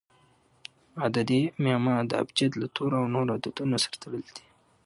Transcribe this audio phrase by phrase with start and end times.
[1.03, 4.45] عددي معما د ابجد له تورو او نورو عددونو سره تړلي دي.